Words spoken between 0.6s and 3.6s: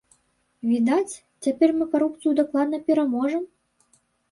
Відаць, цяпер мы карупцыю дакладна пераможам?